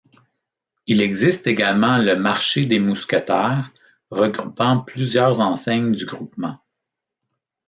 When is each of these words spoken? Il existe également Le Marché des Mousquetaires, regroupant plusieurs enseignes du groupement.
Il 0.87 0.99
existe 1.03 1.45
également 1.45 1.99
Le 1.99 2.15
Marché 2.15 2.65
des 2.65 2.79
Mousquetaires, 2.79 3.69
regroupant 4.09 4.79
plusieurs 4.79 5.39
enseignes 5.41 5.91
du 5.91 6.07
groupement. 6.07 6.57